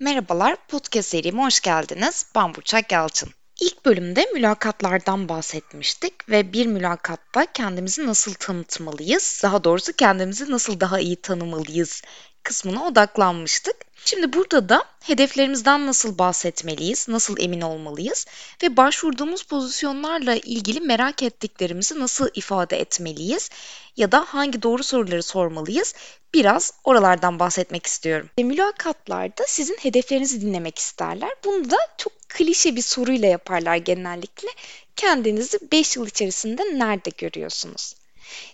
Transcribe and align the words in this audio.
Merhabalar, 0.00 0.56
podcast 0.68 1.08
serime 1.08 1.42
hoş 1.42 1.60
geldiniz. 1.60 2.26
Ben 2.34 2.54
Burçak 2.54 2.92
Yalçın. 2.92 3.37
İlk 3.60 3.84
bölümde 3.84 4.26
mülakatlardan 4.34 5.28
bahsetmiştik 5.28 6.28
ve 6.28 6.52
bir 6.52 6.66
mülakatta 6.66 7.46
kendimizi 7.52 8.06
nasıl 8.06 8.34
tanıtmalıyız, 8.34 9.40
daha 9.42 9.64
doğrusu 9.64 9.92
kendimizi 9.92 10.50
nasıl 10.50 10.80
daha 10.80 11.00
iyi 11.00 11.16
tanımalıyız 11.16 12.02
kısmına 12.42 12.84
odaklanmıştık. 12.86 13.76
Şimdi 14.04 14.32
burada 14.32 14.68
da 14.68 14.84
hedeflerimizden 15.02 15.86
nasıl 15.86 16.18
bahsetmeliyiz, 16.18 17.08
nasıl 17.08 17.36
emin 17.38 17.60
olmalıyız 17.60 18.26
ve 18.62 18.76
başvurduğumuz 18.76 19.42
pozisyonlarla 19.42 20.34
ilgili 20.34 20.80
merak 20.80 21.22
ettiklerimizi 21.22 22.00
nasıl 22.00 22.28
ifade 22.34 22.80
etmeliyiz 22.80 23.50
ya 23.96 24.12
da 24.12 24.24
hangi 24.28 24.62
doğru 24.62 24.82
soruları 24.82 25.22
sormalıyız 25.22 25.94
biraz 26.34 26.72
oralardan 26.84 27.38
bahsetmek 27.38 27.86
istiyorum. 27.86 28.30
Ve 28.38 28.42
mülakatlarda 28.42 29.44
sizin 29.46 29.76
hedeflerinizi 29.80 30.40
dinlemek 30.40 30.78
isterler. 30.78 31.30
Bunu 31.44 31.70
da 31.70 31.76
çok 31.98 32.17
klişe 32.28 32.76
bir 32.76 32.82
soruyla 32.82 33.28
yaparlar 33.28 33.76
genellikle. 33.76 34.48
Kendinizi 34.96 35.58
5 35.72 35.96
yıl 35.96 36.06
içerisinde 36.06 36.62
nerede 36.62 37.10
görüyorsunuz? 37.18 37.94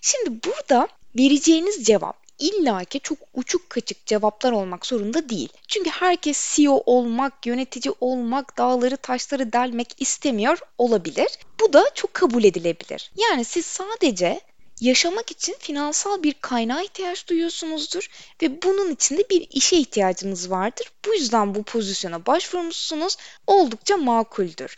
Şimdi 0.01 0.45
burada 0.45 0.89
vereceğiniz 1.19 1.85
cevap 1.85 2.25
illaki 2.39 3.01
çok 3.01 3.19
uçuk 3.35 3.71
kaçık 3.71 4.07
cevaplar 4.07 4.53
olmak 4.53 4.87
zorunda 4.87 5.29
değil. 5.29 5.49
Çünkü 5.69 5.91
herkes 5.91 6.55
CEO 6.57 6.83
olmak, 6.87 7.47
yönetici 7.47 7.95
olmak, 8.01 8.59
dağları 8.59 8.97
taşları 8.97 9.53
delmek 9.53 9.95
istemiyor 9.99 10.59
olabilir. 10.79 11.29
Bu 11.61 11.73
da 11.73 11.85
çok 11.95 12.15
kabul 12.15 12.45
edilebilir. 12.45 13.11
Yani 13.17 13.45
siz 13.45 13.67
sadece 13.67 14.41
yaşamak 14.81 15.31
için 15.31 15.57
finansal 15.59 16.23
bir 16.23 16.35
kaynağa 16.35 16.83
ihtiyaç 16.83 17.29
duyuyorsunuzdur 17.29 18.09
ve 18.43 18.63
bunun 18.63 18.93
için 18.93 19.19
de 19.19 19.25
bir 19.31 19.47
işe 19.51 19.77
ihtiyacınız 19.77 20.51
vardır. 20.51 20.93
Bu 21.07 21.15
yüzden 21.15 21.55
bu 21.55 21.63
pozisyona 21.63 22.27
başvurmuşsunuz. 22.27 23.17
Oldukça 23.47 23.97
makuldür. 23.97 24.77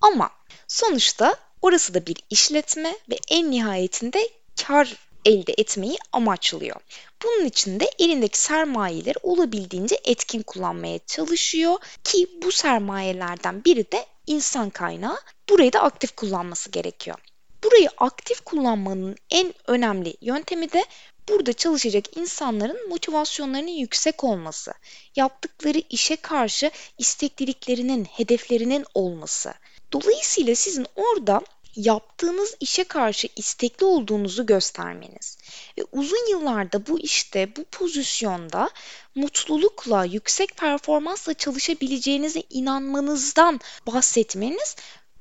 Ama 0.00 0.30
sonuçta 0.68 1.36
orası 1.62 1.94
da 1.94 2.06
bir 2.06 2.16
işletme 2.30 2.96
ve 3.10 3.18
en 3.28 3.50
nihayetinde 3.50 4.28
kar 4.62 4.96
elde 5.24 5.54
etmeyi 5.58 5.98
amaçlıyor. 6.12 6.76
Bunun 7.24 7.44
için 7.44 7.80
de 7.80 7.90
elindeki 7.98 8.38
sermayeleri 8.38 9.18
olabildiğince 9.22 10.00
etkin 10.04 10.42
kullanmaya 10.42 10.98
çalışıyor 11.06 11.76
ki 12.04 12.28
bu 12.42 12.52
sermayelerden 12.52 13.64
biri 13.64 13.92
de 13.92 14.06
insan 14.26 14.70
kaynağı. 14.70 15.18
Burayı 15.48 15.72
da 15.72 15.82
aktif 15.82 16.16
kullanması 16.16 16.70
gerekiyor. 16.70 17.18
Burayı 17.66 17.88
aktif 17.98 18.40
kullanmanın 18.40 19.16
en 19.30 19.54
önemli 19.66 20.16
yöntemi 20.20 20.72
de 20.72 20.84
burada 21.28 21.52
çalışacak 21.52 22.16
insanların 22.16 22.88
motivasyonlarının 22.88 23.68
yüksek 23.70 24.24
olması, 24.24 24.72
yaptıkları 25.16 25.82
işe 25.90 26.16
karşı 26.16 26.70
istekliliklerinin, 26.98 28.04
hedeflerinin 28.04 28.84
olması. 28.94 29.54
Dolayısıyla 29.92 30.54
sizin 30.54 30.86
orada 30.96 31.42
yaptığınız 31.76 32.56
işe 32.60 32.84
karşı 32.84 33.28
istekli 33.36 33.84
olduğunuzu 33.84 34.46
göstermeniz 34.46 35.38
ve 35.78 35.82
uzun 35.92 36.30
yıllarda 36.30 36.86
bu 36.86 37.00
işte, 37.00 37.56
bu 37.56 37.64
pozisyonda 37.64 38.70
mutlulukla, 39.14 40.04
yüksek 40.04 40.56
performansla 40.56 41.34
çalışabileceğinize 41.34 42.42
inanmanızdan 42.50 43.60
bahsetmeniz 43.86 44.76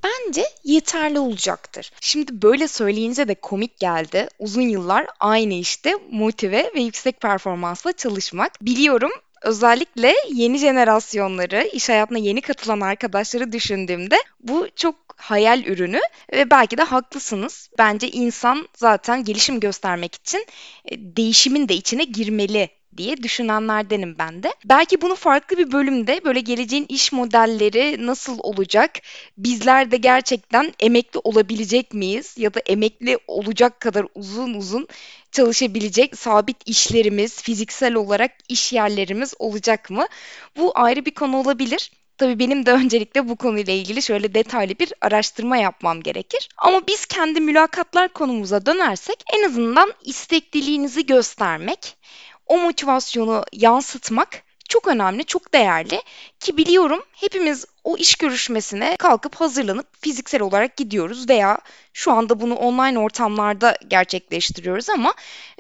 bence 0.06 0.46
yeterli 0.64 1.20
olacaktır. 1.20 1.92
Şimdi 2.02 2.42
böyle 2.42 2.68
söyleyince 2.68 3.28
de 3.28 3.36
komik 3.36 3.80
geldi. 3.80 4.28
Uzun 4.40 4.62
yıllar 4.62 5.08
aynı 5.20 5.54
işte 5.54 5.96
motive 6.12 6.72
ve 6.76 6.82
yüksek 6.82 7.22
performansla 7.22 7.94
çalışmak. 7.94 8.52
Biliyorum 8.62 9.12
özellikle 9.42 10.14
yeni 10.34 10.58
jenerasyonları, 10.58 11.70
iş 11.74 11.90
hayatına 11.90 12.18
yeni 12.18 12.42
katılan 12.42 12.82
arkadaşları 12.82 13.52
düşündüğümde 13.52 14.16
bu 14.40 14.68
çok 14.76 14.96
hayal 15.18 15.64
ürünü 15.64 16.02
ve 16.34 16.50
belki 16.50 16.78
de 16.78 16.84
haklısınız. 16.84 17.70
Bence 17.78 18.10
insan 18.10 18.68
zaten 18.78 19.24
gelişim 19.24 19.60
göstermek 19.60 20.16
için 20.16 20.46
e, 20.86 20.98
değişimin 20.98 21.70
de 21.70 21.74
içine 21.74 22.04
girmeli 22.04 22.70
diye 22.98 23.18
düşünenlerdenim 23.18 24.16
ben 24.20 24.44
de. 24.44 24.54
Belki 24.66 25.02
bunu 25.02 25.16
farklı 25.16 25.58
bir 25.58 25.72
bölümde 25.72 26.22
böyle 26.26 26.40
geleceğin 26.40 26.86
iş 26.90 27.12
modelleri 27.12 28.08
nasıl 28.08 28.40
olacak? 28.40 28.92
Bizler 29.38 29.92
de 29.92 29.98
gerçekten 29.98 30.74
emekli 30.80 31.20
olabilecek 31.24 31.94
miyiz? 31.94 32.36
Ya 32.38 32.54
da 32.54 32.60
emekli 32.66 33.18
olacak 33.28 33.80
kadar 33.80 34.06
uzun 34.16 34.54
uzun 34.54 34.88
çalışabilecek 35.32 36.18
sabit 36.18 36.58
işlerimiz, 36.66 37.42
fiziksel 37.42 37.94
olarak 37.94 38.32
iş 38.50 38.74
yerlerimiz 38.74 39.34
olacak 39.40 39.90
mı? 39.90 40.08
Bu 40.58 40.72
ayrı 40.76 41.06
bir 41.06 41.14
konu 41.14 41.38
olabilir. 41.38 41.92
Tabii 42.18 42.40
benim 42.40 42.66
de 42.66 42.72
öncelikle 42.72 43.30
bu 43.30 43.36
konuyla 43.36 43.74
ilgili 43.74 44.02
şöyle 44.02 44.34
detaylı 44.34 44.80
bir 44.80 44.94
araştırma 45.02 45.58
yapmam 45.58 46.02
gerekir. 46.02 46.50
Ama 46.58 46.88
biz 46.88 47.06
kendi 47.06 47.42
mülakatlar 47.42 48.14
konumuza 48.14 48.66
dönersek 48.66 49.24
en 49.34 49.44
azından 49.44 49.94
istekliliğinizi 50.04 51.06
göstermek, 51.06 51.98
o 52.46 52.58
motivasyonu 52.58 53.44
yansıtmak 53.54 54.44
çok 54.70 54.88
önemli, 54.88 55.26
çok 55.26 55.54
değerli. 55.54 56.02
Ki 56.40 56.58
biliyorum 56.58 57.04
hepimiz 57.14 57.66
o 57.86 57.98
iş 57.98 58.16
görüşmesine 58.16 58.98
kalkıp 58.98 59.36
hazırlanıp 59.36 59.88
fiziksel 60.02 60.42
olarak 60.42 60.78
gidiyoruz 60.78 61.30
veya 61.30 61.60
şu 61.94 62.12
anda 62.12 62.40
bunu 62.42 62.56
online 62.56 63.00
ortamlarda 63.00 63.78
gerçekleştiriyoruz 63.88 64.90
ama 64.90 65.14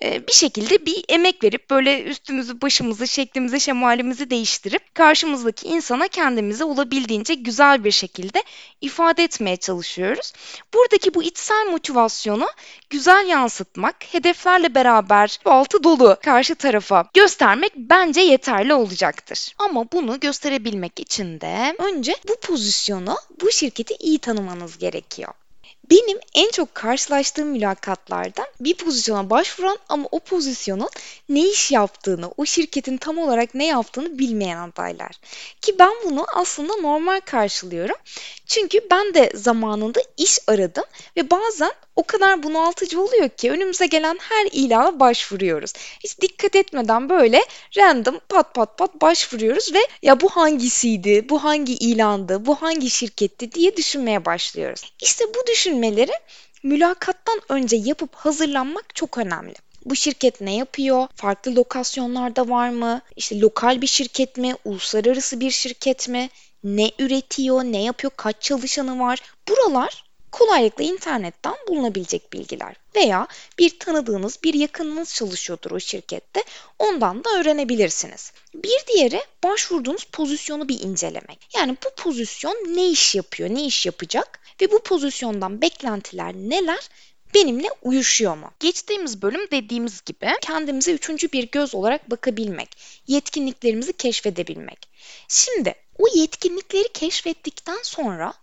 e, 0.03 0.27
bir 0.27 0.33
şekilde 0.33 0.85
bir 0.85 1.05
emek 1.09 1.43
verip 1.43 1.69
böyle 1.69 2.03
üstümüzü, 2.03 2.61
başımızı, 2.61 3.07
şeklimizi, 3.07 3.59
şemalimizi 3.59 4.29
değiştirip 4.29 4.95
karşımızdaki 4.95 5.67
insana 5.67 6.07
kendimizi 6.07 6.63
olabildiğince 6.63 7.33
güzel 7.33 7.83
bir 7.83 7.91
şekilde 7.91 8.43
ifade 8.81 9.23
etmeye 9.23 9.57
çalışıyoruz. 9.57 10.33
Buradaki 10.73 11.13
bu 11.13 11.23
içsel 11.23 11.65
motivasyonu 11.71 12.47
güzel 12.89 13.27
yansıtmak, 13.27 13.95
hedeflerle 14.11 14.75
beraber 14.75 15.39
altı 15.45 15.83
dolu 15.83 16.17
karşı 16.23 16.55
tarafa 16.55 17.05
göstermek 17.13 17.71
bence 17.75 18.21
yeterli 18.21 18.73
olacaktır. 18.73 19.55
Ama 19.59 19.85
bunu 19.91 20.19
gösterebilmek 20.19 20.99
için 20.99 21.41
de 21.41 21.75
önce 21.79 22.14
bu 22.27 22.35
pozisyonu, 22.39 23.17
bu 23.41 23.51
şirketi 23.51 23.95
iyi 23.99 24.19
tanımanız 24.19 24.77
gerekiyor. 24.77 25.33
Benim 25.91 26.19
en 26.35 26.51
çok 26.51 26.75
karşılaştığım 26.75 27.47
mülakatlardan 27.47 28.45
bir 28.59 28.77
pozisyona 28.77 29.29
başvuran 29.29 29.77
ama 29.89 30.07
o 30.11 30.19
pozisyonun 30.19 30.89
ne 31.29 31.49
iş 31.49 31.71
yaptığını, 31.71 32.31
o 32.37 32.45
şirketin 32.45 32.97
tam 32.97 33.17
olarak 33.17 33.55
ne 33.55 33.65
yaptığını 33.65 34.19
bilmeyen 34.19 34.57
adaylar. 34.57 35.11
Ki 35.61 35.75
ben 35.79 35.93
bunu 36.05 36.25
aslında 36.33 36.75
normal 36.75 37.19
karşılıyorum. 37.19 37.95
Çünkü 38.45 38.79
ben 38.91 39.13
de 39.13 39.31
zamanında 39.35 40.01
iş 40.17 40.39
aradım 40.47 40.83
ve 41.17 41.29
bazen 41.29 41.71
o 41.95 42.03
kadar 42.03 42.43
bunaltıcı 42.43 43.01
oluyor 43.01 43.29
ki 43.29 43.51
önümüze 43.51 43.85
gelen 43.87 44.17
her 44.21 44.47
ilana 44.51 44.99
başvuruyoruz. 44.99 45.73
Hiç 46.03 46.21
dikkat 46.21 46.55
etmeden 46.55 47.09
böyle 47.09 47.45
random 47.77 48.19
pat 48.29 48.53
pat 48.53 48.77
pat 48.77 49.01
başvuruyoruz 49.01 49.73
ve 49.73 49.79
ya 50.01 50.21
bu 50.21 50.29
hangisiydi, 50.29 51.29
bu 51.29 51.43
hangi 51.43 51.73
ilandı, 51.73 52.45
bu 52.45 52.55
hangi 52.61 52.89
şirketti 52.89 53.51
diye 53.51 53.77
düşünmeye 53.77 54.25
başlıyoruz. 54.25 54.93
İşte 55.01 55.25
bu 55.35 55.47
düşünmeleri 55.75 56.11
mülakattan 56.63 57.41
önce 57.49 57.75
yapıp 57.77 58.15
hazırlanmak 58.15 58.95
çok 58.95 59.17
önemli. 59.17 59.53
Bu 59.85 59.95
şirket 59.95 60.41
ne 60.41 60.55
yapıyor? 60.55 61.07
Farklı 61.15 61.55
lokasyonlarda 61.55 62.49
var 62.49 62.69
mı? 62.69 63.01
İşte 63.15 63.39
lokal 63.39 63.81
bir 63.81 63.87
şirket 63.87 64.37
mi? 64.37 64.55
Uluslararası 64.65 65.39
bir 65.39 65.51
şirket 65.51 66.09
mi? 66.09 66.29
Ne 66.63 66.91
üretiyor? 66.99 67.63
Ne 67.63 67.83
yapıyor? 67.83 68.11
Kaç 68.17 68.41
çalışanı 68.41 68.99
var? 68.99 69.19
Buralar 69.47 70.04
kolaylıkla 70.35 70.83
internetten 70.83 71.55
bulunabilecek 71.67 72.33
bilgiler 72.33 72.75
veya 72.95 73.27
bir 73.59 73.79
tanıdığınız, 73.79 74.39
bir 74.43 74.53
yakınınız 74.53 75.13
çalışıyordur 75.13 75.71
o 75.71 75.79
şirkette. 75.79 76.43
Ondan 76.79 77.23
da 77.23 77.29
öğrenebilirsiniz. 77.29 78.31
Bir 78.53 78.83
diğeri 78.87 79.21
başvurduğunuz 79.43 80.03
pozisyonu 80.03 80.69
bir 80.69 80.79
incelemek. 80.79 81.47
Yani 81.55 81.77
bu 81.85 82.03
pozisyon 82.03 82.53
ne 82.53 82.89
iş 82.89 83.15
yapıyor, 83.15 83.49
ne 83.49 83.65
iş 83.65 83.85
yapacak 83.85 84.39
ve 84.61 84.71
bu 84.71 84.83
pozisyondan 84.83 85.61
beklentiler 85.61 86.33
neler 86.33 86.89
benimle 87.35 87.67
uyuşuyor 87.81 88.37
mu? 88.37 88.51
Geçtiğimiz 88.59 89.21
bölüm 89.21 89.51
dediğimiz 89.51 90.01
gibi 90.05 90.27
kendimize 90.41 90.91
üçüncü 90.91 91.31
bir 91.31 91.51
göz 91.51 91.75
olarak 91.75 92.11
bakabilmek, 92.11 92.77
yetkinliklerimizi 93.07 93.93
keşfedebilmek. 93.93 94.89
Şimdi 95.27 95.75
o 95.97 96.05
yetkinlikleri 96.15 96.87
keşfettikten 96.93 97.79
sonra 97.83 98.33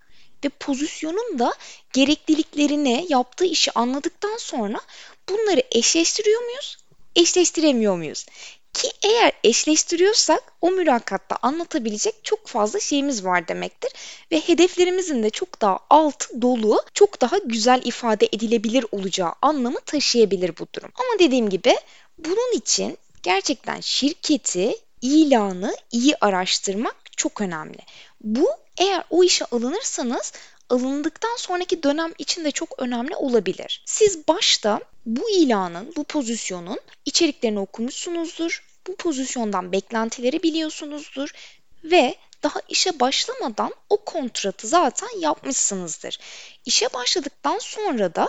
ve 0.45 0.49
pozisyonun 0.49 1.39
da 1.39 1.55
gerekliliklerini, 1.93 3.07
yaptığı 3.09 3.45
işi 3.45 3.73
anladıktan 3.73 4.37
sonra 4.37 4.81
bunları 5.29 5.63
eşleştiriyor 5.71 6.43
muyuz? 6.43 6.77
Eşleştiremiyor 7.17 7.97
muyuz? 7.97 8.27
Ki 8.75 8.89
eğer 9.03 9.33
eşleştiriyorsak 9.45 10.53
o 10.61 10.71
mülakatta 10.71 11.37
anlatabilecek 11.43 12.15
çok 12.23 12.47
fazla 12.47 12.81
şeyimiz 12.81 13.25
var 13.25 13.49
demektir 13.49 13.91
ve 14.33 14.41
hedeflerimizin 14.41 15.23
de 15.23 15.31
çok 15.31 15.61
daha 15.61 15.79
altı 15.91 16.43
dolu, 16.43 16.83
çok 16.95 17.21
daha 17.21 17.39
güzel 17.39 17.81
ifade 17.85 18.29
edilebilir 18.33 18.87
olacağı 18.93 19.33
anlamı 19.43 19.81
taşıyabilir 19.81 20.53
bu 20.59 20.67
durum. 20.75 20.91
Ama 20.95 21.19
dediğim 21.19 21.51
gibi 21.51 21.77
bunun 22.19 22.53
için 22.57 22.99
gerçekten 23.23 23.81
şirketi 23.81 24.77
ilanı 25.03 25.77
iyi 25.93 26.17
araştırmak 26.21 26.97
çok 27.17 27.41
önemli. 27.41 27.79
Bu 28.21 28.49
eğer 28.83 29.05
o 29.11 29.25
işe 29.25 29.45
alınırsanız 29.45 30.33
alındıktan 30.71 31.37
sonraki 31.37 31.83
dönem 31.83 32.13
için 32.19 32.45
de 32.45 32.51
çok 32.51 32.79
önemli 32.79 33.17
olabilir. 33.17 33.83
Siz 33.87 34.29
başta 34.29 34.81
bu 35.07 35.31
ilanın, 35.31 35.93
bu 35.97 36.05
pozisyonun 36.05 36.81
içeriklerini 37.05 37.61
okumuşsunuzdur. 37.61 38.65
Bu 38.87 38.97
pozisyondan 38.97 39.73
beklentileri 39.73 40.43
biliyorsunuzdur 40.43 41.31
ve 41.85 42.15
daha 42.43 42.61
işe 42.69 43.01
başlamadan 43.01 43.75
o 43.91 43.97
kontratı 43.97 44.69
zaten 44.69 45.21
yapmışsınızdır. 45.21 46.19
İşe 46.67 46.93
başladıktan 46.93 47.59
sonra 47.59 48.15
da 48.15 48.29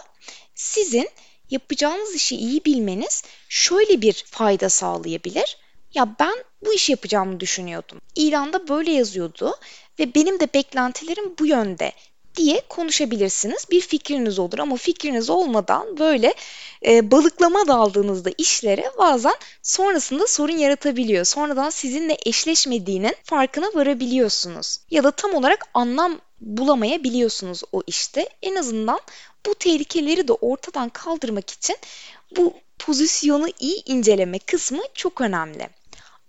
sizin 0.56 1.10
yapacağınız 1.50 2.16
işi 2.16 2.36
iyi 2.36 2.66
bilmeniz 2.66 3.24
şöyle 3.50 4.02
bir 4.02 4.26
fayda 4.32 4.70
sağlayabilir. 4.70 5.58
Ya 5.94 6.16
ben 6.20 6.44
bu 6.66 6.74
işi 6.74 6.92
yapacağımı 6.92 7.40
düşünüyordum. 7.40 8.02
İlanda 8.16 8.68
böyle 8.68 8.92
yazıyordu 8.92 9.56
ve 10.00 10.16
benim 10.16 10.40
de 10.40 10.54
beklentilerim 10.54 11.34
bu 11.40 11.46
yönde 11.46 11.92
diye 12.36 12.62
konuşabilirsiniz. 12.70 13.66
Bir 13.72 13.82
fikriniz 13.82 14.40
olur 14.40 14.60
ama 14.60 14.76
fikriniz 14.76 15.30
olmadan 15.30 15.98
böyle 15.98 16.34
e, 16.86 17.12
balıklama 17.12 17.68
daldığınızda 17.68 18.30
işlere 18.38 18.92
bazen 18.98 19.34
sonrasında 19.64 20.28
sorun 20.28 20.58
yaratabiliyor. 20.58 21.26
Sonradan 21.26 21.70
sizinle 21.70 22.18
eşleşmediğinin 22.26 23.16
farkına 23.24 23.66
varabiliyorsunuz. 23.76 24.78
Ya 24.92 25.04
da 25.04 25.12
tam 25.12 25.34
olarak 25.34 25.66
anlam 25.74 26.20
bulamayabiliyorsunuz 26.42 27.62
o 27.72 27.82
işte. 27.88 28.30
En 28.42 28.56
azından 28.56 29.00
bu 29.46 29.56
tehlikeleri 29.56 30.28
de 30.28 30.34
ortadan 30.34 30.90
kaldırmak 30.90 31.50
için 31.50 31.76
bu 32.38 32.54
pozisyonu 32.80 33.48
iyi 33.60 33.84
inceleme 33.86 34.40
kısmı 34.40 34.82
çok 34.94 35.22
önemli. 35.22 35.70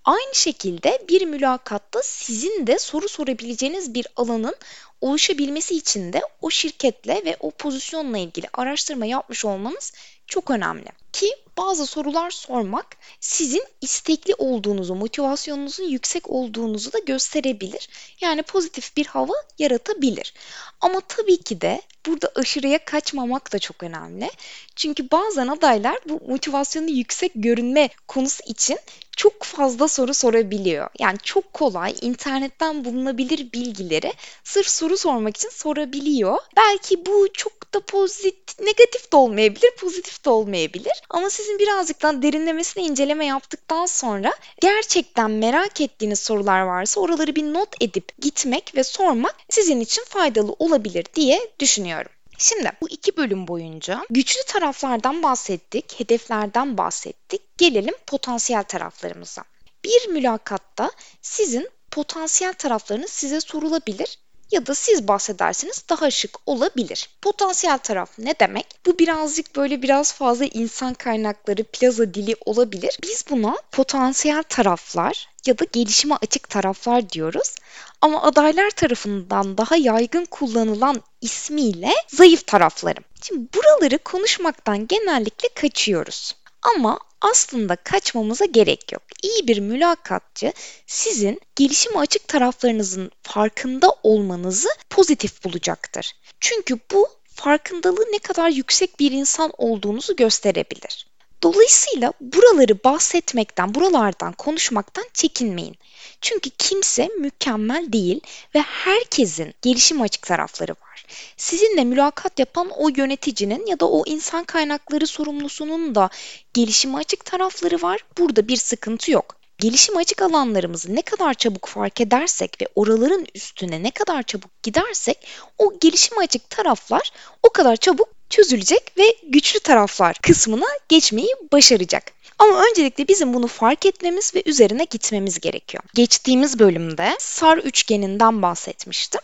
Aynı 0.04 0.34
şekilde 0.34 1.04
bir 1.08 1.26
mülakatta 1.26 2.02
sizin 2.02 2.66
de 2.66 2.78
soru 2.78 3.08
sorabileceğiniz 3.08 3.94
bir 3.94 4.06
alanın 4.16 4.56
oluşabilmesi 5.00 5.76
için 5.76 6.12
de 6.12 6.22
o 6.40 6.50
şirketle 6.50 7.22
ve 7.24 7.36
o 7.40 7.50
pozisyonla 7.50 8.18
ilgili 8.18 8.46
araştırma 8.52 9.06
yapmış 9.06 9.44
olmanız 9.44 9.92
çok 10.26 10.50
önemli. 10.50 10.88
Ki 11.12 11.36
bazı 11.56 11.86
sorular 11.86 12.30
sormak 12.30 12.96
sizin 13.20 13.64
istekli 13.80 14.34
olduğunuzu, 14.34 14.94
motivasyonunuzun 14.94 15.84
yüksek 15.84 16.30
olduğunuzu 16.30 16.92
da 16.92 16.98
gösterebilir. 16.98 17.88
Yani 18.20 18.42
pozitif 18.42 18.96
bir 18.96 19.06
hava 19.06 19.34
yaratabilir. 19.58 20.34
Ama 20.80 21.00
tabii 21.00 21.36
ki 21.36 21.60
de 21.60 21.82
burada 22.06 22.32
aşırıya 22.34 22.84
kaçmamak 22.84 23.52
da 23.52 23.58
çok 23.58 23.82
önemli. 23.82 24.30
Çünkü 24.76 25.10
bazen 25.10 25.48
adaylar 25.48 25.98
bu 26.08 26.20
motivasyonu 26.28 26.90
yüksek 26.90 27.32
görünme 27.34 27.88
konusu 28.08 28.42
için 28.46 28.78
çok 29.25 29.43
fazla 29.43 29.88
soru 29.88 30.15
sorabiliyor. 30.15 30.88
Yani 30.99 31.19
çok 31.23 31.53
kolay 31.53 31.94
internetten 32.00 32.85
bulunabilir 32.85 33.53
bilgileri 33.53 34.12
sırf 34.44 34.69
soru 34.69 34.97
sormak 34.97 35.37
için 35.37 35.49
sorabiliyor. 35.49 36.38
Belki 36.56 37.06
bu 37.06 37.29
çok 37.32 37.75
da 37.75 37.81
pozitif, 37.81 38.61
negatif 38.61 39.12
de 39.12 39.17
olmayabilir, 39.17 39.71
pozitif 39.79 40.25
de 40.25 40.31
olmayabilir. 40.31 40.93
Ama 41.11 41.31
sizin 41.31 41.59
birazcık 41.59 42.03
daha 42.03 42.23
derinlemesine 42.23 42.85
inceleme 42.85 43.26
yaptıktan 43.26 43.87
sonra 43.87 44.35
gerçekten 44.61 45.31
merak 45.31 45.81
ettiğiniz 45.81 46.19
sorular 46.19 46.61
varsa 46.61 47.00
oraları 47.00 47.37
bir 47.37 47.44
not 47.44 47.69
edip 47.81 48.19
gitmek 48.19 48.76
ve 48.76 48.85
sormak 48.85 49.37
sizin 49.49 49.81
için 49.81 50.05
faydalı 50.05 50.56
olabilir 50.59 51.06
diye 51.15 51.50
düşünüyorum. 51.61 52.11
Şimdi 52.38 52.72
bu 52.81 52.88
iki 52.88 53.16
bölüm 53.16 53.48
boyunca 53.48 54.06
güçlü 54.10 54.42
taraflardan 54.46 55.22
bahsettik, 55.22 56.00
hedeflerden 56.00 56.78
bahsettik. 56.78 57.58
Gelelim 57.58 57.94
potansiyel 58.06 58.62
taraflarımıza. 58.62 59.44
Bir 59.84 60.08
mülakatta 60.08 60.90
sizin 61.22 61.70
potansiyel 61.90 62.54
taraflarınız 62.54 63.10
size 63.10 63.40
sorulabilir 63.40 64.19
ya 64.50 64.67
da 64.67 64.75
siz 64.75 65.08
bahsederseniz 65.08 65.85
daha 65.88 66.11
şık 66.11 66.37
olabilir. 66.46 67.08
Potansiyel 67.23 67.79
taraf 67.79 68.11
ne 68.19 68.35
demek? 68.41 68.67
Bu 68.87 68.99
birazcık 68.99 69.56
böyle 69.56 69.82
biraz 69.82 70.12
fazla 70.12 70.44
insan 70.44 70.94
kaynakları, 70.94 71.64
plaza 71.64 72.14
dili 72.14 72.37
olabilir. 72.44 72.99
Biz 73.02 73.25
buna 73.31 73.56
potansiyel 73.73 74.43
taraflar 74.43 75.29
ya 75.46 75.58
da 75.58 75.64
gelişime 75.73 76.14
açık 76.23 76.49
taraflar 76.50 77.11
diyoruz. 77.11 77.55
Ama 78.00 78.23
adaylar 78.23 78.70
tarafından 78.70 79.58
daha 79.58 79.76
yaygın 79.76 80.25
kullanılan 80.25 81.02
ismiyle 81.20 81.90
zayıf 82.08 82.47
taraflarım. 82.47 83.05
Şimdi 83.23 83.49
buraları 83.55 83.99
konuşmaktan 83.99 84.87
genellikle 84.87 85.49
kaçıyoruz. 85.49 86.35
Ama 86.64 86.99
aslında 87.20 87.76
kaçmamıza 87.76 88.44
gerek 88.44 88.93
yok. 88.93 89.02
İyi 89.22 89.49
bir 89.49 89.58
mülakatçı 89.58 90.52
sizin 90.87 91.40
gelişime 91.56 91.99
açık 91.99 92.28
taraflarınızın 92.28 93.11
farkında 93.22 93.94
olmanızı 94.02 94.69
pozitif 94.90 95.44
bulacaktır. 95.44 96.12
Çünkü 96.40 96.78
bu 96.93 97.08
farkındalığı 97.34 98.05
ne 98.12 98.19
kadar 98.19 98.49
yüksek 98.49 99.00
bir 99.00 99.12
insan 99.12 99.52
olduğunuzu 99.58 100.16
gösterebilir. 100.16 101.06
Dolayısıyla 101.44 102.12
buraları 102.20 102.85
bahsetmekten, 102.85 103.75
buralardan 103.75 104.32
konuşmaktan 104.32 105.05
çekinmeyin. 105.12 105.76
Çünkü 106.20 106.50
kimse 106.50 107.08
mükemmel 107.19 107.93
değil 107.93 108.20
ve 108.55 108.61
herkesin 108.61 109.55
gelişim 109.62 110.02
açık 110.02 110.23
tarafları 110.23 110.73
var. 110.73 111.06
Sizinle 111.37 111.85
mülakat 111.85 112.38
yapan 112.38 112.70
o 112.70 112.88
yöneticinin 112.96 113.67
ya 113.67 113.81
da 113.81 113.88
o 113.88 114.02
insan 114.06 114.44
kaynakları 114.44 115.06
sorumlusunun 115.06 115.94
da 115.94 116.08
gelişime 116.55 116.99
açık 116.99 117.25
tarafları 117.25 117.82
var. 117.82 118.05
Burada 118.19 118.49
bir 118.49 118.56
sıkıntı 118.56 119.11
yok 119.11 119.37
gelişim 119.58 119.97
açık 119.97 120.23
alanlarımızı 120.23 120.94
ne 120.94 121.02
kadar 121.02 121.35
çabuk 121.35 121.69
fark 121.69 122.00
edersek 122.00 122.61
ve 122.62 122.67
oraların 122.75 123.26
üstüne 123.35 123.82
ne 123.82 123.90
kadar 123.90 124.23
çabuk 124.23 124.62
gidersek 124.62 125.29
o 125.58 125.79
gelişim 125.79 126.19
açık 126.19 126.50
taraflar 126.50 127.11
o 127.43 127.50
kadar 127.50 127.76
çabuk 127.76 128.08
çözülecek 128.31 128.99
ve 128.99 129.05
güçlü 129.29 129.61
taraflar 129.61 130.17
kısmına 130.23 130.67
geçmeyi 130.88 131.35
başaracak. 131.53 132.13
Ama 132.38 132.64
öncelikle 132.70 133.08
bizim 133.08 133.34
bunu 133.34 133.46
fark 133.46 133.86
etmemiz 133.86 134.34
ve 134.34 134.42
üzerine 134.46 134.84
gitmemiz 134.84 135.40
gerekiyor. 135.40 135.84
Geçtiğimiz 135.94 136.58
bölümde 136.58 137.16
SAR 137.19 137.58
üçgeninden 137.58 138.42
bahsetmiştim. 138.42 139.20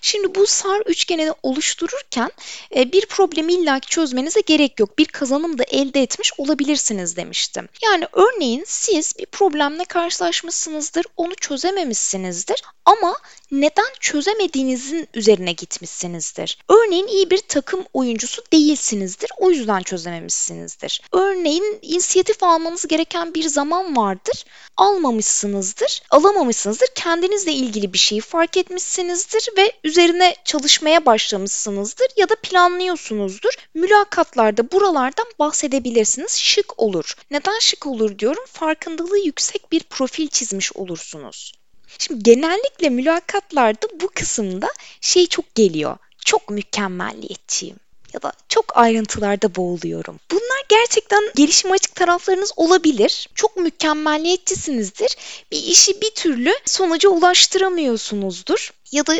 Şimdi 0.00 0.34
bu 0.34 0.46
SAR 0.46 0.80
üçgenini 0.80 1.32
oluştururken 1.42 2.30
e, 2.76 2.92
bir 2.92 3.06
problemi 3.06 3.52
illaki 3.52 3.88
çözmenize 3.88 4.40
gerek 4.40 4.80
yok. 4.80 4.98
Bir 4.98 5.06
kazanım 5.06 5.58
da 5.58 5.64
elde 5.64 6.02
etmiş 6.02 6.32
olabilirsiniz 6.38 7.16
demiştim. 7.16 7.68
Yani 7.84 8.06
örneğin 8.12 8.64
siz 8.66 9.18
bir 9.18 9.26
problemle 9.26 9.84
karşılaşmışsınızdır, 9.84 11.04
onu 11.16 11.34
çözememişsinizdir 11.34 12.62
ama 12.84 13.16
neden 13.50 13.92
çözemediğinizin 14.00 15.08
üzerine 15.14 15.52
gitmişsinizdir. 15.52 16.58
Örneğin 16.68 17.06
iyi 17.06 17.30
bir 17.30 17.38
takım 17.38 17.84
oyuncusu 17.92 18.42
değilsinizdir, 18.52 19.30
o 19.38 19.50
yüzden 19.50 19.82
çözememişsinizdir. 19.82 21.02
Örneğin 21.12 21.78
inisiyatif 21.82 22.42
almanız 22.54 22.86
gereken 22.86 23.34
bir 23.34 23.48
zaman 23.48 23.96
vardır, 23.96 24.44
almamışsınızdır, 24.76 26.02
alamamışsınızdır. 26.10 26.88
Kendinizle 26.94 27.52
ilgili 27.52 27.92
bir 27.92 27.98
şeyi 27.98 28.20
fark 28.20 28.56
etmişsinizdir 28.56 29.48
ve 29.56 29.72
üzerine 29.84 30.36
çalışmaya 30.44 31.06
başlamışsınızdır 31.06 32.06
ya 32.16 32.28
da 32.28 32.34
planlıyorsunuzdur. 32.42 33.50
Mülakatlarda 33.74 34.72
buralardan 34.72 35.26
bahsedebilirsiniz. 35.38 36.38
Şık 36.38 36.82
olur. 36.82 37.14
Neden 37.30 37.58
şık 37.58 37.86
olur 37.86 38.18
diyorum? 38.18 38.44
Farkındalığı 38.46 39.18
yüksek 39.18 39.72
bir 39.72 39.82
profil 39.82 40.28
çizmiş 40.28 40.76
olursunuz. 40.76 41.52
Şimdi 41.98 42.22
genellikle 42.22 42.90
mülakatlarda 42.90 43.86
bu 44.00 44.08
kısımda 44.14 44.68
şey 45.00 45.26
çok 45.26 45.54
geliyor. 45.54 45.96
Çok 46.24 46.50
mükemmelliyetçiyim 46.50 47.83
ya 48.14 48.22
da 48.22 48.32
çok 48.48 48.76
ayrıntılarda 48.76 49.54
boğuluyorum. 49.56 50.20
Bunlar 50.30 50.64
gerçekten 50.68 51.22
gelişim 51.34 51.72
açık 51.72 51.94
taraflarınız 51.94 52.52
olabilir. 52.56 53.28
Çok 53.34 53.56
mükemmelliyetçisinizdir. 53.56 55.16
Bir 55.52 55.62
işi 55.62 56.00
bir 56.00 56.10
türlü 56.10 56.52
sonuca 56.64 57.08
ulaştıramıyorsunuzdur. 57.08 58.72
Ya 58.92 59.06
da 59.06 59.14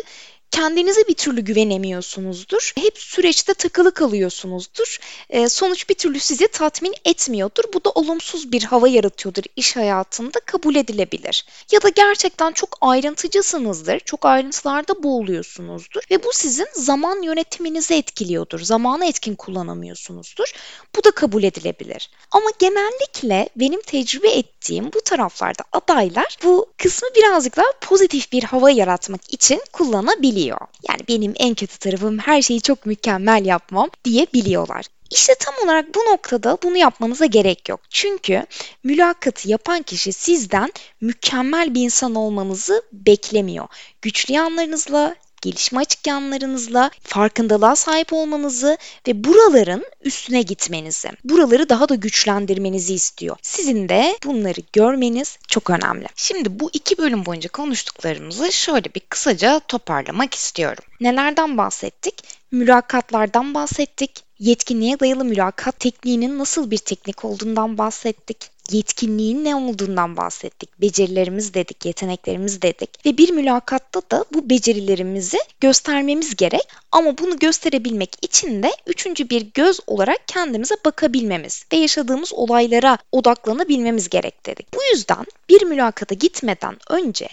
kendinize 0.55 1.01
bir 1.09 1.15
türlü 1.15 1.41
güvenemiyorsunuzdur. 1.41 2.73
Hep 2.79 2.99
süreçte 2.99 3.55
takılı 3.55 3.95
kalıyorsunuzdur. 3.95 4.99
E, 5.31 5.49
sonuç 5.49 5.89
bir 5.89 5.95
türlü 5.95 6.21
sizi 6.21 6.49
tatmin 6.49 6.95
etmiyordur. 7.05 7.65
Bu 7.75 7.85
da 7.85 7.91
olumsuz 7.91 8.53
bir 8.53 8.63
hava 8.63 8.89
yaratıyordur 8.89 9.43
iş 9.57 9.77
hayatında 9.77 10.41
kabul 10.41 10.75
edilebilir. 10.75 11.47
Ya 11.73 11.83
da 11.83 11.89
gerçekten 11.89 12.53
çok 12.53 12.79
ayrıntıcısınızdır. 12.81 14.01
Çok 14.01 14.25
ayrıntılarda 14.25 15.03
boğuluyorsunuzdur 15.03 16.03
ve 16.11 16.25
bu 16.25 16.31
sizin 16.33 16.69
zaman 16.75 17.23
yönetiminizi 17.23 17.95
etkiliyordur. 17.95 18.61
Zamanı 18.61 19.07
etkin 19.07 19.35
kullanamıyorsunuzdur. 19.35 20.53
Bu 20.97 21.05
da 21.05 21.11
kabul 21.11 21.43
edilebilir. 21.43 22.11
Ama 22.31 22.47
genellikle 22.59 23.49
benim 23.57 23.81
tecrübe 23.81 24.29
ettiğim 24.29 24.93
bu 24.93 25.01
taraflarda 25.01 25.63
adaylar 25.73 26.37
bu 26.45 26.67
kısmı 26.79 27.09
birazcık 27.17 27.57
daha 27.57 27.73
pozitif 27.81 28.33
bir 28.33 28.43
hava 28.43 28.71
yaratmak 28.71 29.33
için 29.33 29.61
kullanabiliyor 29.73 30.44
diyebiliyor. 30.45 30.69
Yani 30.89 31.01
benim 31.09 31.35
en 31.37 31.55
kötü 31.55 31.79
tarafım 31.79 32.19
her 32.19 32.43
şeyi 32.43 32.61
çok 32.61 32.87
mükemmel 32.87 33.45
yapmam 33.45 33.91
diyebiliyorlar. 34.05 34.87
İşte 35.11 35.35
tam 35.41 35.55
olarak 35.65 35.95
bu 35.95 35.99
noktada 35.99 36.59
bunu 36.63 36.77
yapmanıza 36.77 37.27
gerek 37.27 37.69
yok. 37.69 37.81
Çünkü 37.91 38.47
mülakatı 38.85 39.51
yapan 39.51 39.83
kişi 39.83 40.13
sizden 40.13 40.73
mükemmel 41.01 41.75
bir 41.75 41.83
insan 41.83 42.15
olmanızı 42.15 42.83
beklemiyor. 42.93 43.67
Güçlü 44.03 44.35
yanlarınızla, 44.35 45.15
gelişme 45.45 45.81
açık 45.81 46.07
yanlarınızla 46.07 46.91
farkındalığa 47.03 47.77
sahip 47.77 48.13
olmanızı 48.13 48.79
ve 49.09 49.25
buraların 49.25 49.85
üstüne 50.03 50.43
gitmenizi, 50.43 51.11
buraları 51.25 51.69
daha 51.69 51.89
da 51.89 51.95
güçlendirmenizi 51.95 52.95
istiyor. 52.95 53.37
Sizin 53.43 53.89
de 53.89 54.19
bunları 54.25 54.61
görmeniz 54.73 55.39
çok 55.49 55.71
önemli. 55.71 56.07
Şimdi 56.17 56.61
bu 56.61 56.71
iki 56.73 56.99
bölüm 56.99 57.27
boyunca 57.27 57.49
konuştuklarımızı 57.49 58.53
şöyle 58.53 58.95
bir 58.95 59.01
kısaca 59.01 59.61
toparlamak 59.69 60.35
istiyorum. 60.35 60.85
Nelerden 61.01 61.59
bahsettik? 61.59 62.15
Mülakatlardan 62.51 63.55
bahsettik. 63.55 64.25
Yetkinliğe 64.45 65.01
dayalı 65.01 65.25
mülakat 65.25 65.81
tekniğinin 65.81 66.39
nasıl 66.39 66.71
bir 66.71 66.79
teknik 66.79 67.25
olduğundan 67.25 67.79
bahsettik 67.79 68.51
yetkinliğin 68.71 69.45
ne 69.45 69.57
olduğundan 69.57 70.17
bahsettik. 70.17 70.81
Becerilerimiz 70.81 71.55
dedik, 71.55 71.87
yeteneklerimiz 71.87 72.63
dedik 72.63 73.07
ve 73.07 73.19
bir 73.19 73.31
mülakatta 73.31 74.03
da 74.11 74.25
bu 74.35 74.51
becerilerimizi 74.51 75.39
göstermemiz 75.61 76.37
gerek 76.37 76.69
ama 76.93 77.19
bunu 77.19 77.39
gösterebilmek 77.39 78.11
için 78.23 78.63
de 78.63 78.71
üçüncü 78.87 79.31
bir 79.31 79.43
göz 79.55 79.81
olarak 79.87 80.29
kendimize 80.29 80.75
bakabilmemiz 80.85 81.65
ve 81.73 81.77
yaşadığımız 81.77 82.35
olaylara 82.35 82.99
odaklanabilmemiz 83.13 84.09
gerek 84.09 84.47
dedik. 84.47 84.75
Bu 84.75 84.79
yüzden 84.93 85.25
bir 85.49 85.63
mülakata 85.63 86.15
gitmeden 86.15 86.77
önce 86.91 87.29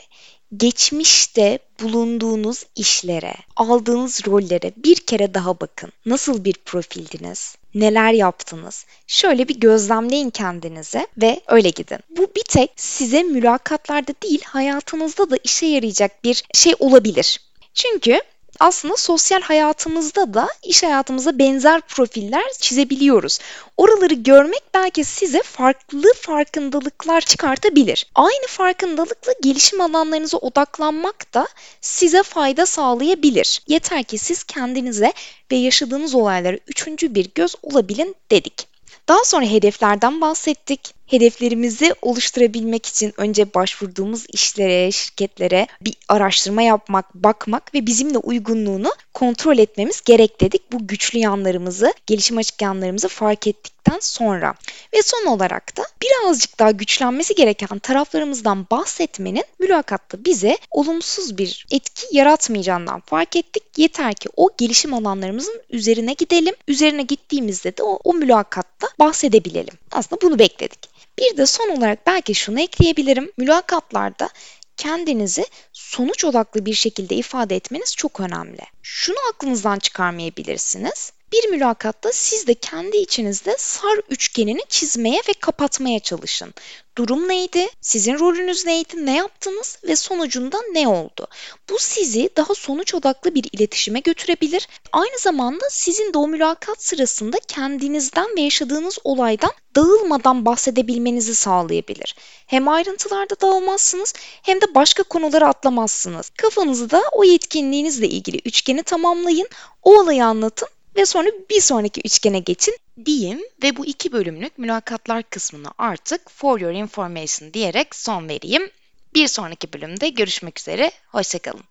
geçmişte 0.57 1.59
bulunduğunuz 1.81 2.65
işlere, 2.75 3.33
aldığınız 3.55 4.27
rollere 4.27 4.71
bir 4.77 4.95
kere 4.95 5.33
daha 5.33 5.59
bakın. 5.59 5.91
Nasıl 6.05 6.43
bir 6.43 6.53
profildiniz? 6.53 7.55
Neler 7.75 8.13
yaptınız? 8.13 8.85
Şöyle 9.07 9.47
bir 9.47 9.59
gözlemleyin 9.59 10.29
kendinize 10.29 11.07
ve 11.17 11.41
öyle 11.47 11.69
gidin. 11.69 11.99
Bu 12.09 12.27
bir 12.35 12.43
tek 12.49 12.71
size 12.75 13.23
mülakatlarda 13.23 14.11
değil, 14.23 14.41
hayatınızda 14.45 15.29
da 15.29 15.37
işe 15.43 15.65
yarayacak 15.65 16.23
bir 16.23 16.43
şey 16.53 16.73
olabilir. 16.79 17.39
Çünkü 17.73 18.21
aslında 18.61 18.95
sosyal 18.95 19.41
hayatımızda 19.41 20.33
da 20.33 20.47
iş 20.63 20.83
hayatımıza 20.83 21.39
benzer 21.39 21.81
profiller 21.81 22.43
çizebiliyoruz. 22.59 23.39
Oraları 23.77 24.13
görmek 24.13 24.63
belki 24.73 25.03
size 25.03 25.41
farklı 25.43 26.13
farkındalıklar 26.21 27.21
çıkartabilir. 27.21 28.05
Aynı 28.15 28.47
farkındalıkla 28.47 29.33
gelişim 29.43 29.81
alanlarınıza 29.81 30.37
odaklanmak 30.37 31.33
da 31.33 31.47
size 31.81 32.23
fayda 32.23 32.65
sağlayabilir. 32.65 33.61
Yeter 33.67 34.03
ki 34.03 34.17
siz 34.17 34.43
kendinize 34.43 35.13
ve 35.51 35.55
yaşadığınız 35.55 36.15
olaylara 36.15 36.57
üçüncü 36.67 37.15
bir 37.15 37.29
göz 37.35 37.55
olabilin 37.63 38.15
dedik. 38.31 38.67
Daha 39.07 39.23
sonra 39.23 39.45
hedeflerden 39.45 40.21
bahsettik 40.21 40.93
hedeflerimizi 41.11 41.95
oluşturabilmek 42.01 42.85
için 42.85 43.13
önce 43.17 43.53
başvurduğumuz 43.53 44.25
işlere, 44.33 44.91
şirketlere 44.91 45.67
bir 45.81 45.93
araştırma 46.07 46.61
yapmak, 46.61 47.15
bakmak 47.15 47.73
ve 47.73 47.85
bizimle 47.85 48.17
uygunluğunu 48.17 48.93
kontrol 49.13 49.57
etmemiz 49.57 50.01
gerek 50.05 50.41
dedik. 50.41 50.71
Bu 50.71 50.87
güçlü 50.87 51.19
yanlarımızı, 51.19 51.93
gelişim 52.05 52.37
açık 52.37 52.61
yanlarımızı 52.61 53.07
fark 53.07 53.47
ettikten 53.47 53.99
sonra. 53.99 54.53
Ve 54.93 55.01
son 55.01 55.25
olarak 55.25 55.77
da 55.77 55.83
birazcık 56.01 56.59
daha 56.59 56.71
güçlenmesi 56.71 57.35
gereken 57.35 57.79
taraflarımızdan 57.79 58.65
bahsetmenin 58.71 59.43
mülakatta 59.59 60.25
bize 60.25 60.57
olumsuz 60.71 61.37
bir 61.37 61.65
etki 61.71 62.17
yaratmayacağından 62.17 62.99
fark 62.99 63.35
ettik. 63.35 63.63
Yeter 63.77 64.13
ki 64.13 64.29
o 64.35 64.49
gelişim 64.57 64.93
alanlarımızın 64.93 65.61
üzerine 65.69 66.13
gidelim. 66.13 66.55
Üzerine 66.67 67.01
gittiğimizde 67.01 67.77
de 67.77 67.83
o, 67.83 67.99
o 68.03 68.13
mülakatta 68.13 68.87
bahsedebilelim. 68.99 69.73
Aslında 69.91 70.21
bunu 70.21 70.39
bekledik. 70.39 70.91
Bir 71.19 71.37
de 71.37 71.45
son 71.45 71.69
olarak 71.69 72.07
belki 72.07 72.35
şunu 72.35 72.61
ekleyebilirim. 72.61 73.31
Mülakatlarda 73.37 74.29
kendinizi 74.77 75.45
sonuç 75.73 76.25
odaklı 76.25 76.65
bir 76.65 76.73
şekilde 76.73 77.15
ifade 77.15 77.55
etmeniz 77.55 77.95
çok 77.95 78.19
önemli. 78.19 78.61
Şunu 78.81 79.17
aklınızdan 79.33 79.79
çıkarmayabilirsiniz. 79.79 81.13
Bir 81.31 81.49
mülakatta 81.49 82.09
siz 82.13 82.47
de 82.47 82.53
kendi 82.53 82.97
içinizde 82.97 83.55
SAR 83.57 83.99
üçgenini 84.09 84.61
çizmeye 84.69 85.21
ve 85.27 85.33
kapatmaya 85.33 85.99
çalışın. 85.99 86.53
Durum 86.97 87.27
neydi? 87.27 87.67
Sizin 87.81 88.19
rolünüz 88.19 88.65
neydi? 88.65 89.05
Ne 89.05 89.15
yaptınız? 89.15 89.77
Ve 89.83 89.95
sonucunda 89.95 90.57
ne 90.71 90.87
oldu? 90.87 91.27
Bu 91.69 91.79
sizi 91.79 92.29
daha 92.37 92.55
sonuç 92.55 92.95
odaklı 92.95 93.35
bir 93.35 93.43
iletişime 93.51 93.99
götürebilir. 93.99 94.67
Aynı 94.91 95.19
zamanda 95.19 95.65
sizin 95.69 96.13
de 96.13 96.17
o 96.17 96.27
mülakat 96.27 96.83
sırasında 96.83 97.37
kendinizden 97.47 98.35
ve 98.37 98.41
yaşadığınız 98.41 98.99
olaydan 99.03 99.51
dağılmadan 99.75 100.45
bahsedebilmenizi 100.45 101.35
sağlayabilir. 101.35 102.15
Hem 102.45 102.67
ayrıntılarda 102.67 103.41
dağılmazsınız 103.41 104.13
hem 104.41 104.61
de 104.61 104.75
başka 104.75 105.03
konuları 105.03 105.47
atlamazsınız. 105.47 106.29
Kafanızda 106.29 107.03
o 107.11 107.23
yetkinliğinizle 107.23 108.09
ilgili 108.09 108.41
üçgeni 108.45 108.83
tamamlayın, 108.83 109.47
o 109.83 109.99
olayı 109.99 110.25
anlatın 110.25 110.67
ve 110.95 111.05
sonra 111.05 111.29
bir 111.49 111.61
sonraki 111.61 112.01
üçgene 112.05 112.39
geçin 112.39 112.77
diyeyim 113.05 113.41
ve 113.63 113.77
bu 113.77 113.85
iki 113.85 114.11
bölümlük 114.11 114.57
mülakatlar 114.57 115.23
kısmını 115.23 115.67
artık 115.77 116.31
for 116.31 116.59
your 116.59 116.73
information 116.73 117.53
diyerek 117.53 117.95
son 117.95 118.29
vereyim. 118.29 118.71
Bir 119.15 119.27
sonraki 119.27 119.73
bölümde 119.73 120.09
görüşmek 120.09 120.59
üzere, 120.59 120.91
hoşçakalın. 121.07 121.70